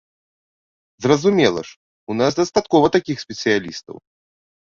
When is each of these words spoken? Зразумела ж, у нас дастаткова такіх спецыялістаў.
Зразумела 1.05 1.61
ж, 1.71 1.75
у 2.13 2.17
нас 2.21 2.39
дастаткова 2.39 2.85
такіх 2.97 3.21
спецыялістаў. 3.25 3.95